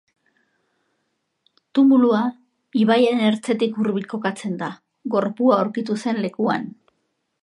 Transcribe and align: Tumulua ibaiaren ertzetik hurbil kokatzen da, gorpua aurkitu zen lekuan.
Tumulua 1.79 2.21
ibaiaren 2.83 3.21
ertzetik 3.27 3.77
hurbil 3.83 4.09
kokatzen 4.15 4.57
da, 4.65 4.71
gorpua 5.17 5.59
aurkitu 5.61 5.99
zen 6.05 6.23
lekuan. 6.25 6.67